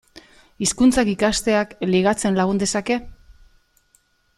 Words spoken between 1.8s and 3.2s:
ligatzen lagun dezake?